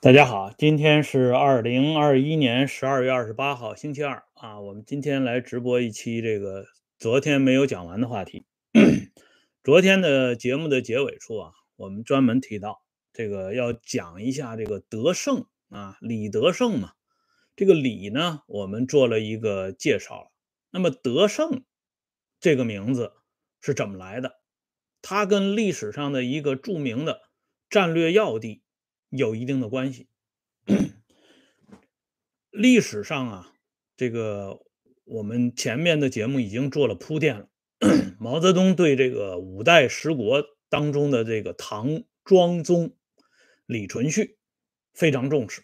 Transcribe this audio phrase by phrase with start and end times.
[0.00, 4.60] 大家好，今天是二零二一年十二月二十八号，星期二啊。
[4.60, 6.66] 我们今天来直播一期这个
[7.00, 8.46] 昨天没有讲完的话题。
[9.64, 16.92] 昨天的节目的结尾处啊，我们专门提到这个要讲一下这个德胜啊，李德胜嘛。
[17.56, 20.30] 这个李呢，我们做了一个介绍了。
[20.70, 21.64] 那么德胜
[22.38, 23.14] 这个名字
[23.60, 24.34] 是怎么来的？
[25.02, 27.22] 它跟历史上的一个著名的
[27.68, 28.62] 战略要地。
[29.10, 30.08] 有一定的关系。
[32.50, 33.54] 历史上啊，
[33.96, 34.60] 这个
[35.04, 37.48] 我们前面的节目已经做了铺垫了。
[38.18, 42.96] 毛泽东对这个五代十国当中的这个唐庄宗
[43.64, 44.36] 李存勖
[44.92, 45.62] 非常重视，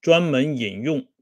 [0.00, 1.12] 专门引用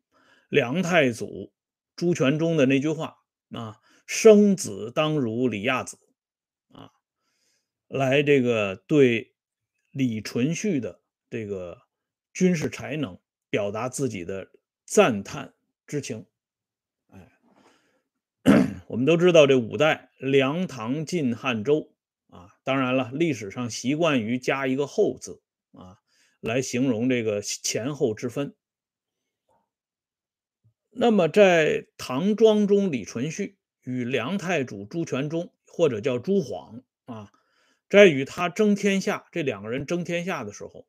[0.48, 1.52] 梁太祖
[1.96, 3.16] 朱全忠的那句话
[3.50, 5.98] 啊：“生子当如李亚子”，
[6.70, 6.92] 啊，
[7.88, 9.34] 来这个对
[9.90, 11.00] 李存勖的。
[11.28, 11.82] 这个
[12.32, 13.18] 军事才能，
[13.50, 14.50] 表达自己的
[14.84, 15.54] 赞叹
[15.86, 16.26] 之情。
[17.08, 17.30] 哎，
[18.86, 21.92] 我们都知道这五代梁、唐、晋、汉、周
[22.28, 25.98] 啊，当然了，历史上习惯于加一个后字啊，
[26.40, 28.54] 来形容这个前后之分。
[30.90, 37.32] 那么在唐庄中，李存勖与梁太祖朱全忠，或者叫朱晃啊，
[37.90, 40.86] 在与他争天下，这两个人争天下的时候。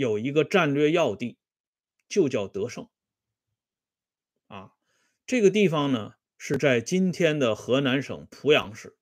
[0.00, 1.36] 有一个战略要地，
[2.08, 2.88] 就叫德胜。
[4.46, 4.72] 啊，
[5.26, 8.96] 这个地方呢是在今天的河南省濮阳市。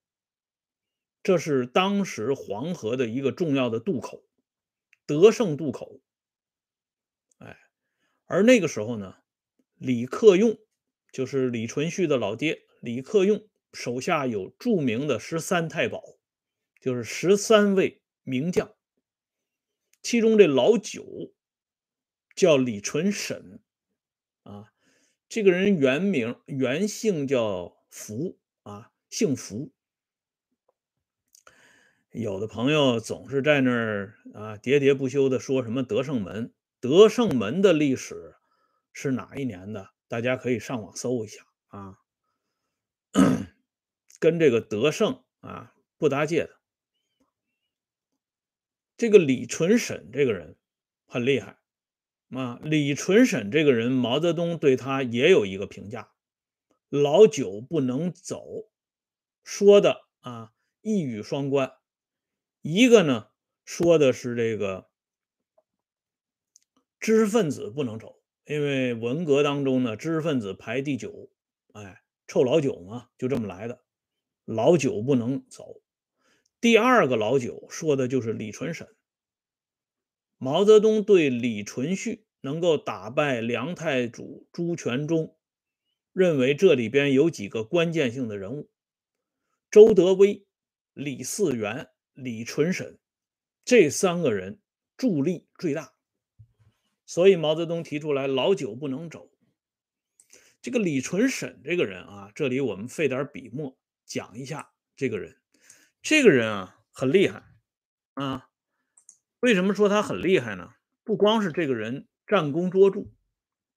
[1.23, 4.25] 这是当时黄河的一个重要的渡口，
[5.05, 6.01] 德胜渡口。
[7.37, 7.57] 哎，
[8.25, 9.15] 而那个时候呢，
[9.75, 10.57] 李克用
[11.13, 16.03] 就是李存勖的老爹，李克用手下有著名的十三太保，
[16.81, 18.75] 就是十三位名将。
[20.01, 21.33] 其中这老九
[22.35, 23.61] 叫李纯审
[24.43, 24.71] 啊，
[25.27, 29.71] 这个人原名原姓叫福啊，姓福。
[32.11, 38.35] 有的朋友总是在那儿啊喋喋不休的说什么德胜门，德胜门的历史
[38.93, 39.89] 是哪一年的？
[40.07, 41.99] 大家可以上网搜一下啊，
[44.19, 46.58] 跟这个德胜啊不搭界的。
[48.99, 50.57] 这个李纯审这个人
[51.05, 51.57] 很厉害
[52.31, 52.59] 啊！
[52.61, 56.11] 李纯审这个人，毛泽东对他也有一个评价：
[56.89, 58.43] 老九不能走。
[59.41, 60.51] 说的啊，
[60.81, 61.71] 一语双关。
[62.61, 63.29] 一个呢，
[63.63, 64.89] 说的是这个
[66.99, 71.31] 知识分子不能走，因为文革当中呢，知识分子排第九，
[71.71, 73.81] 哎，臭老九嘛，就这么来的。
[74.43, 75.81] 老九不能走。
[76.61, 78.87] 第二个老九说的就是李纯审。
[80.37, 85.37] 毛泽东对李存勖能够打败梁太祖朱全忠，
[86.11, 88.69] 认为这里边有几个关键性的人物：
[89.71, 90.45] 周德威、
[90.93, 92.99] 李嗣源、李纯审
[93.63, 94.59] 这三个人
[94.97, 95.93] 助力最大。
[97.05, 99.31] 所以毛泽东提出来，老九不能走。
[100.61, 105.38] 这个李纯审这个人啊，这里我们费点笔墨讲一下这个人。
[106.01, 107.43] 这个人啊很厉害
[108.13, 108.49] 啊，
[109.41, 110.73] 为什么说他很厉害呢？
[111.03, 113.05] 不光是这个人战功卓著，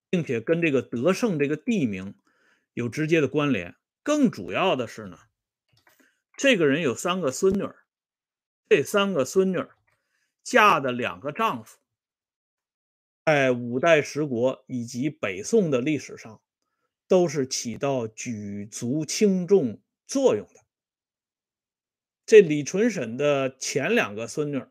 [0.08, 2.14] 并且跟这个德胜这个地名
[2.74, 5.18] 有直接的关联，更主要的是呢，
[6.36, 7.84] 这个人有三个孙女儿，
[8.68, 9.70] 这三个孙女儿
[10.42, 11.78] 嫁的两个丈夫，
[13.24, 16.40] 在五代十国以及北宋的历史上，
[17.06, 20.61] 都是起到举足轻重作用的。
[22.24, 24.64] 这李纯审的前两个孙女，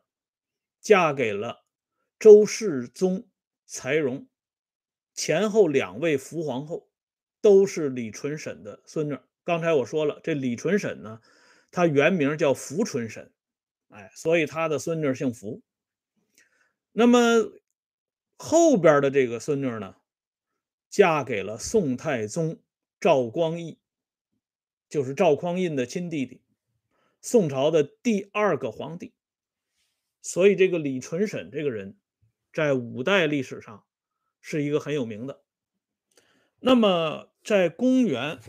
[0.79, 1.65] 嫁给了
[2.17, 3.27] 周世宗
[3.67, 4.27] 柴荣，
[5.13, 6.89] 前后两位福皇后
[7.41, 9.17] 都是李纯审的孙女。
[9.43, 11.19] 刚才我说了，这李纯审呢，
[11.71, 13.31] 他原名叫福纯审，
[13.89, 15.61] 哎，所以他的孙女姓福。
[16.93, 17.51] 那么
[18.37, 19.95] 后边的这个孙女呢，
[20.89, 22.59] 嫁给了宋太宗
[22.99, 23.79] 赵光义，
[24.89, 26.41] 就是赵匡胤的亲弟弟。
[27.23, 29.13] 宋朝的第二个皇帝，
[30.23, 31.99] 所以这个李存审这个人，
[32.51, 33.85] 在五代历史上
[34.39, 35.43] 是一个很有名的。
[36.59, 38.39] 那么，在公元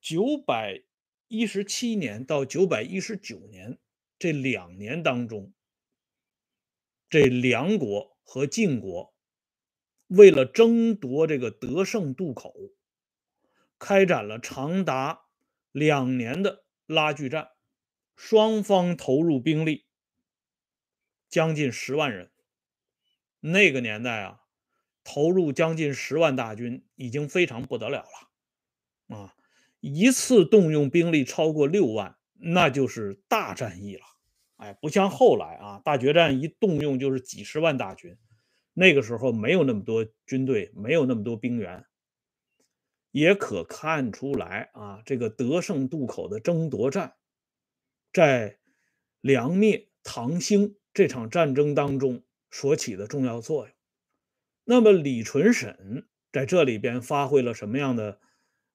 [0.00, 0.82] 九百
[1.28, 3.78] 一十七年到九百一十九年
[4.18, 5.52] 这两年当中，
[7.10, 9.14] 这梁国和晋国
[10.06, 12.54] 为了争夺这个德胜渡口，
[13.78, 15.26] 开展了长达
[15.70, 16.65] 两年的。
[16.86, 17.48] 拉锯战，
[18.14, 19.86] 双方投入兵力
[21.28, 22.30] 将近十万人。
[23.40, 24.40] 那个年代啊，
[25.04, 29.34] 投入将近十万大军已经非常不得了了啊！
[29.80, 34.02] 一次动用兵力超过六万，那就是大战役了。
[34.56, 38.16] 哎，不像后来啊，大决战一动用就是几十万大军，
[38.72, 41.84] 那个时候没有那么多军队，没有那么多兵员。
[43.16, 47.16] 也可看出来啊，这个德胜渡口的争夺战，
[48.12, 48.58] 在
[49.22, 53.74] 梁灭唐兴这场战争当中所起的重要作用。
[54.64, 58.20] 那么李纯沈在这里边发挥了什么样的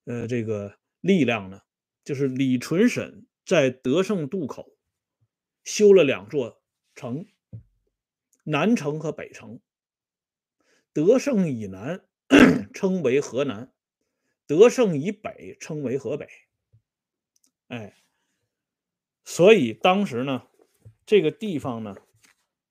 [0.06, 1.62] 呃这个力量呢？
[2.04, 4.76] 就是李纯沈在德胜渡口
[5.64, 6.64] 修了两座
[6.96, 7.28] 城，
[8.46, 9.60] 南城和北城。
[10.94, 12.04] 德胜以南
[12.74, 13.72] 称为河南。
[14.51, 16.27] 德胜以北称为河北，
[17.69, 17.95] 哎，
[19.24, 20.45] 所以当时呢，
[21.06, 21.95] 这个地方呢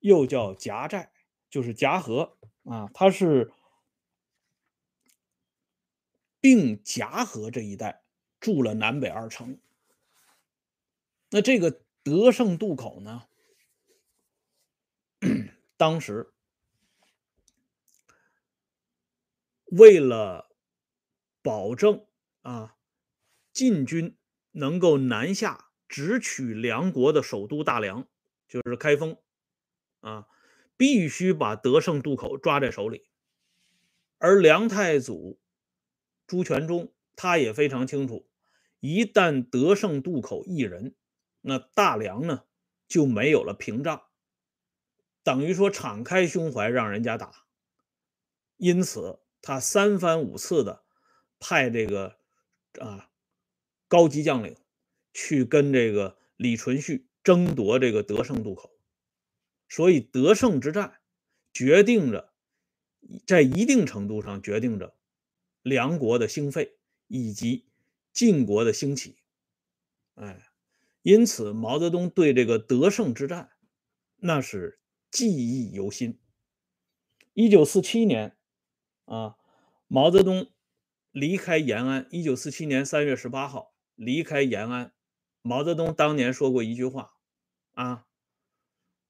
[0.01, 1.11] 又叫夹寨，
[1.49, 3.51] 就是夹河啊，它是
[6.39, 8.05] 并夹河这一带
[8.41, 9.59] 筑了南北二城。
[11.31, 13.27] 那这个德胜渡口呢，
[15.79, 16.31] 当时
[19.65, 20.50] 为了
[21.43, 22.07] 保证
[22.43, 22.77] 啊，
[23.53, 24.17] 晋军
[24.53, 28.07] 能够南下直取梁国的首都大梁，
[28.47, 29.17] 就是开封
[30.01, 30.27] 啊，
[30.77, 33.09] 必须把德胜渡口抓在手里。
[34.19, 35.41] 而梁太祖
[36.27, 38.29] 朱全忠他也非常清楚，
[38.81, 40.95] 一旦德胜渡口一人，
[41.41, 42.45] 那大梁呢
[42.87, 44.03] 就没有了屏障，
[45.23, 47.47] 等于说敞开胸怀让人家打。
[48.59, 50.85] 因此，他三番五次的。
[51.41, 52.19] 派这个
[52.79, 53.11] 啊
[53.89, 54.55] 高级将领
[55.13, 58.71] 去跟这个李存勖争夺这个德胜渡口，
[59.69, 61.01] 所以德胜之战
[61.53, 62.33] 决定着，
[63.27, 64.95] 在一定程度上决定着
[65.63, 66.77] 梁国的兴废
[67.09, 67.67] 以及
[68.13, 69.17] 晋国的兴起。
[70.15, 70.47] 哎，
[71.03, 73.51] 因此毛泽东对这个德胜之战
[74.17, 74.79] 那是
[75.11, 76.21] 记忆犹新。
[77.33, 78.37] 一九四七年
[79.07, 79.37] 啊，
[79.89, 80.53] 毛泽东。
[81.13, 84.93] 离开延安，一九四七年三月十八号离开延安。
[85.43, 87.15] 毛泽东当年说过一句话
[87.75, 88.07] ：“啊，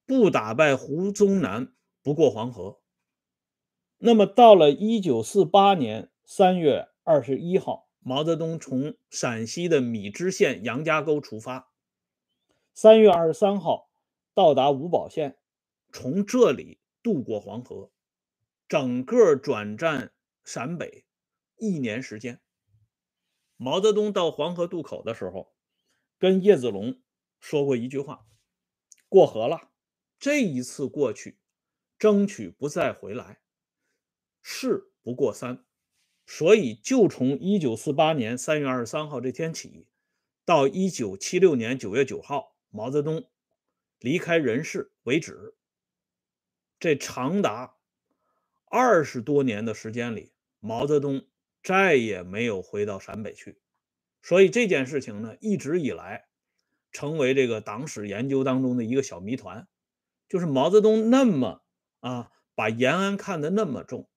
[0.05, 2.81] 不打败胡宗南，不过黄河。”
[3.99, 11.71] 那么到了一九四八年三月二十一号，毛泽东从陕西的米脂县杨家沟出发，
[12.73, 13.91] 三月二十三号
[14.33, 15.37] 到达五宝县，
[15.91, 17.91] 从这里渡过黄河，
[18.67, 20.13] 整个转战
[20.43, 21.05] 陕北。
[21.61, 22.41] 一年时间，
[23.55, 25.53] 毛泽东到黄河渡口的时候，
[26.17, 26.99] 跟叶子龙
[27.39, 28.25] 说过一句话
[29.07, 29.69] ：“过河了，
[30.17, 31.37] 这一次过去，
[31.99, 33.41] 争取不再回来。
[34.41, 35.63] 事不过三。”
[36.25, 39.87] 所以，就从一九四八年三月二十三号这天起，
[40.43, 43.29] 到一九七六年九月九号毛泽东
[43.99, 45.55] 离开人世为止，
[46.79, 47.77] 这长达
[48.65, 51.27] 二十多年的时间里，毛泽东。
[51.63, 53.59] 再也没有回到陕北去，
[54.21, 56.25] 所以这件事情呢，一直以来
[56.91, 59.67] 成为这个党史研究当中的一个小谜团。
[60.27, 61.61] 就是毛泽东那么
[61.99, 64.09] 啊，把延安看得那么重，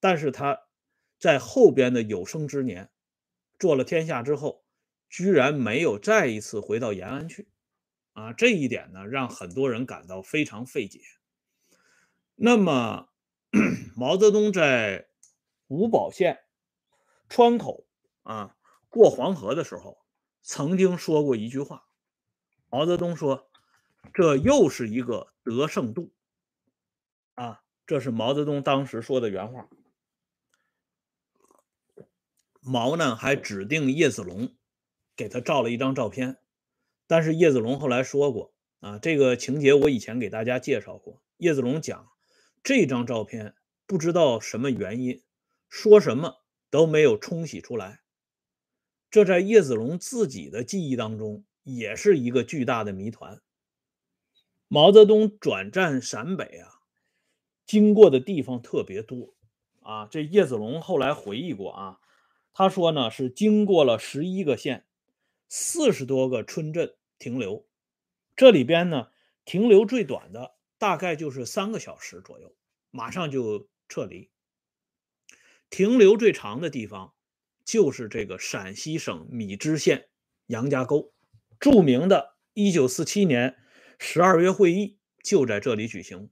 [0.00, 0.60] 但是他
[1.18, 2.90] 在后边的有生之年
[3.58, 4.64] 做了天下之后，
[5.08, 7.48] 居然没有再一次回到延安去
[8.12, 8.32] 啊！
[8.32, 11.00] 这一点呢，让很多人感到非常费解。
[12.34, 13.08] 那么，
[13.96, 15.08] 毛泽东在
[15.66, 16.38] 五宝县。
[17.32, 17.86] 窗口
[18.24, 18.54] 啊，
[18.90, 20.04] 过黄河的时候，
[20.42, 21.88] 曾经说过一句话。
[22.68, 23.50] 毛泽东说
[24.12, 26.12] ：“这又是一个得胜渡。”
[27.32, 29.66] 啊，这是毛泽东当时说的原话。
[32.60, 34.54] 毛呢还指定叶子龙
[35.16, 36.36] 给他照了一张照片，
[37.06, 41.22] 但是叶子龙后来说过啊，这个情节我以前给大家介绍过。
[41.38, 42.10] 叶子龙讲
[42.62, 43.54] 这张照片
[43.86, 45.22] 不知道什么原因，
[45.70, 46.41] 说什么。
[46.72, 48.00] 都没有冲洗出来，
[49.10, 53.42] 这在叶子龙自己的记忆当中也是一个巨大的谜团。
[54.68, 56.80] 毛泽东转战陕北啊，
[57.66, 59.34] 经过的地方特别多
[59.80, 60.06] 啊。
[60.06, 62.00] 这叶子龙后来回忆过啊，
[62.54, 64.86] 他说呢是经过了十一个县，
[65.50, 67.66] 四十多个村镇停留，
[68.34, 69.10] 这里边呢
[69.44, 72.56] 停留最短的大概就是三个小时左右，
[72.90, 74.31] 马上就撤离。
[75.72, 77.14] 停留最长的地方，
[77.64, 80.10] 就是这个陕西省米脂县
[80.48, 81.14] 杨家沟，
[81.58, 83.56] 著名的1947年
[83.98, 86.28] 十二月会议就在这里举行。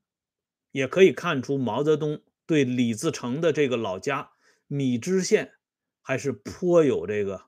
[0.73, 4.31] 也可以看出毛泽东对李自成的这个老家
[4.67, 5.55] 米脂县
[6.03, 7.47] 还是颇有这个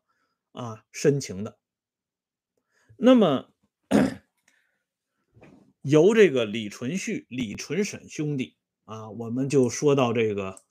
[0.52, 1.58] 啊深情的。
[2.96, 3.52] 那么，
[5.82, 10.62] 由这个李存勖、李存审兄弟啊，我们就说到这个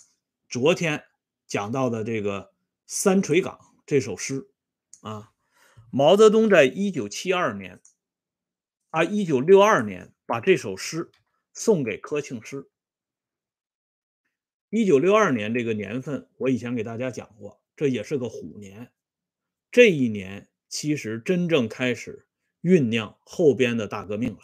[0.50, 1.04] 昨天
[1.52, 2.44] 讲到的这个
[2.88, 4.48] 《三垂岗》这首诗
[5.02, 5.34] 啊，
[5.92, 7.82] 毛泽东在一九七二年
[8.92, 11.12] 啊，一九六二年把这首诗
[11.52, 12.70] 送给柯庆施。
[14.70, 18.94] 一九六二年这个年份，我以前给大家讲过，这也是个虎年，
[19.72, 20.48] 这一年。
[20.70, 22.30] 其实真正开始
[22.62, 24.40] 酝酿后边的大革命了。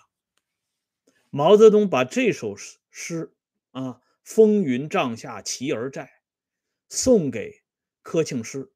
[1.29, 3.33] 毛泽东把这首诗诗
[3.71, 6.11] 啊“风云帐下齐儿在”
[6.89, 7.63] 送给
[8.01, 8.71] 柯庆施，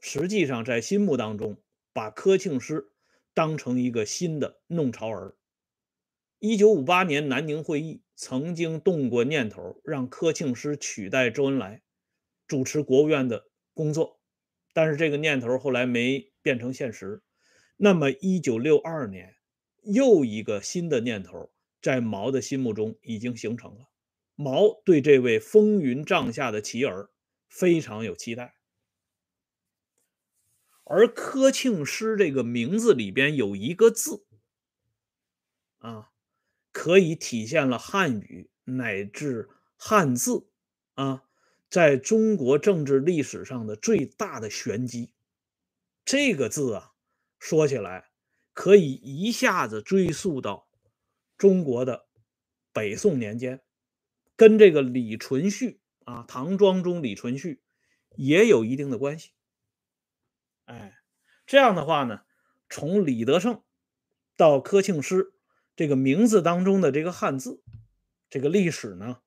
[0.00, 1.62] 实际上在心目当中
[1.92, 2.92] 把柯庆施
[3.32, 5.36] 当成一个新的弄潮儿。
[6.40, 11.82] 一九五八年南宁会议曾经动过念头，让柯庆施取代周恩来
[12.46, 14.20] 主持国务院的工作。
[14.72, 17.22] 但是这个念头后来没变成现实。
[17.76, 19.36] 那么，一九六二年，
[19.82, 23.87] 又一个新的念头在毛的心目中已经形成了。
[24.40, 27.10] 毛对这位风云帐下的棋儿
[27.48, 28.54] 非常有期待。
[30.84, 34.24] 而柯庆施这个名字里边有一个字
[35.78, 36.12] 啊，
[36.70, 40.46] 可以体现了汉语乃至汉字
[40.94, 41.24] 啊。
[41.68, 45.12] 在中国政治历史上的最大的玄机，
[46.04, 46.92] 这个字啊，
[47.40, 48.10] 说起来
[48.54, 50.68] 可以一下子追溯到
[51.36, 52.06] 中国的
[52.72, 53.60] 北宋年间，
[54.38, 57.58] 跟这个李存勖啊，唐庄宗李存勖
[58.14, 59.32] 也有一定的关系。
[60.66, 60.96] 哎，
[61.44, 62.20] 这样的话呢，
[62.68, 63.64] 从李德胜
[64.36, 65.34] 到柯庆施
[65.74, 67.64] 这个名字当中的这个汉字，
[68.30, 69.22] 这个历史呢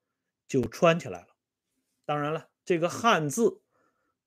[0.47, 1.27] 就串起来了。
[2.05, 3.61] 当然了，这个汉字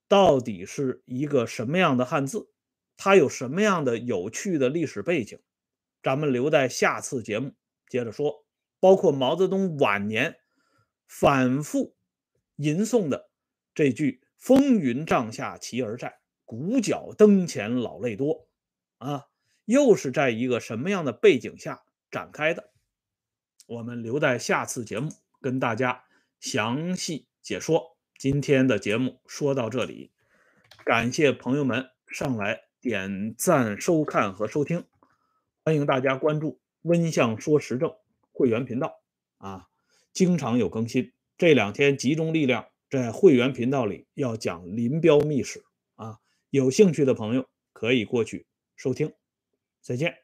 [0.06, 2.50] 到底是一个什么样的汉字？
[2.98, 5.40] 它有什么样的有趣的历史背景？
[6.02, 7.54] 咱们留在下次节目
[7.88, 8.44] 接着说。
[8.80, 10.40] 包括毛泽东晚年
[11.16, 11.94] 反复
[12.56, 13.30] 吟诵的
[13.72, 18.48] 这句“风云帐下齐儿在，鼓角灯前老泪多”，
[18.98, 19.26] 啊，
[19.64, 22.72] 又是在一个什么样的背景下展开的？
[23.68, 25.08] 我们留在下次节目
[25.40, 26.02] 跟大家
[26.40, 27.28] 详细。
[27.40, 30.10] 解说今天的节目说到这里，
[30.84, 34.84] 感谢朋友们上来点赞、收看和收听，
[35.64, 37.94] 欢迎大家关注“温相说时政”
[38.34, 39.00] 会员频道
[39.38, 39.68] 啊，
[40.14, 41.12] 经常有更新。
[41.36, 45.62] 这两天集中力量在会员频道里要讲林彪秘史
[45.96, 46.18] 啊，
[46.50, 49.12] 有兴趣的朋友可以过去收听。
[49.82, 50.23] 再见。